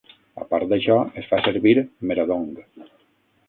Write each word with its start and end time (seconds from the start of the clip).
A 0.43 0.47
part 0.53 0.65
d'això, 0.71 0.95
es 1.23 1.29
fa 1.33 1.41
servir 1.49 1.77
"Meradong". 2.13 2.51